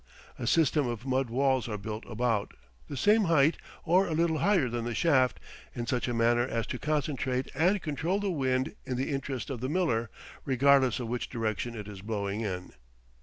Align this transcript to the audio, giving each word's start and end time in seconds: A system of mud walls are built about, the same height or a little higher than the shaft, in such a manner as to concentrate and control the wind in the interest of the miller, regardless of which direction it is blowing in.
A 0.39 0.47
system 0.47 0.87
of 0.87 1.05
mud 1.05 1.29
walls 1.29 1.69
are 1.69 1.77
built 1.77 2.05
about, 2.09 2.55
the 2.87 2.97
same 2.97 3.25
height 3.25 3.57
or 3.85 4.07
a 4.07 4.15
little 4.15 4.39
higher 4.39 4.67
than 4.67 4.83
the 4.83 4.95
shaft, 4.95 5.39
in 5.75 5.85
such 5.85 6.07
a 6.07 6.13
manner 6.15 6.41
as 6.41 6.65
to 6.73 6.79
concentrate 6.79 7.51
and 7.53 7.83
control 7.83 8.19
the 8.19 8.31
wind 8.31 8.73
in 8.83 8.97
the 8.97 9.11
interest 9.11 9.51
of 9.51 9.61
the 9.61 9.69
miller, 9.69 10.09
regardless 10.43 10.99
of 10.99 11.07
which 11.07 11.29
direction 11.29 11.75
it 11.75 11.87
is 11.87 12.01
blowing 12.01 12.41
in. 12.41 12.71